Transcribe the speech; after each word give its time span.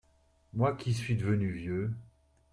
Moi 0.55 0.75
qui 0.75 0.95
suis 0.95 1.15
devenu 1.15 1.51
vieux… 1.51 1.93